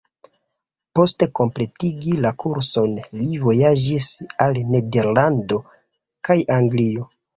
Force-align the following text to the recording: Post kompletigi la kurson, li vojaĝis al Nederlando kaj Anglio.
Post 0.99 1.25
kompletigi 1.39 2.15
la 2.25 2.31
kurson, 2.43 2.97
li 3.19 3.37
vojaĝis 3.43 4.09
al 4.47 4.59
Nederlando 4.73 5.61
kaj 6.31 6.39
Anglio. 6.57 7.07